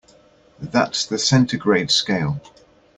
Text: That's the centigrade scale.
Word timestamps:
That's 0.59 1.05
the 1.05 1.19
centigrade 1.19 1.91
scale. 1.91 2.41